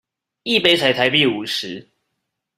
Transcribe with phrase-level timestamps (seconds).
[0.41, 1.87] 一杯才台幣五十